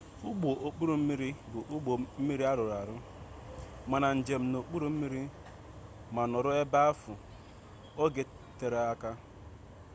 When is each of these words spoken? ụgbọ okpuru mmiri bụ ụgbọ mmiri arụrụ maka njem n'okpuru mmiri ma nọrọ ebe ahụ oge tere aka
ụgbọ 0.29 0.49
okpuru 0.67 0.93
mmiri 0.99 1.29
bụ 1.51 1.59
ụgbọ 1.75 1.93
mmiri 2.19 2.43
arụrụ 2.51 2.95
maka 3.89 4.07
njem 4.17 4.43
n'okpuru 4.51 4.87
mmiri 4.93 5.21
ma 6.13 6.21
nọrọ 6.31 6.49
ebe 6.61 6.77
ahụ 6.91 7.13
oge 8.03 8.23
tere 8.57 8.79
aka 8.91 9.11